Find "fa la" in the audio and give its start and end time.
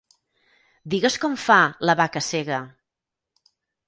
1.43-1.95